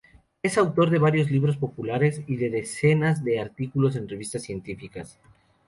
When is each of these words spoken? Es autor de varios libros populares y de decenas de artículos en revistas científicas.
Es 0.41 0.57
autor 0.57 0.89
de 0.89 0.97
varios 0.97 1.29
libros 1.29 1.57
populares 1.57 2.23
y 2.25 2.35
de 2.37 2.49
decenas 2.49 3.23
de 3.23 3.39
artículos 3.39 3.95
en 3.95 4.09
revistas 4.09 4.41
científicas. 4.41 5.19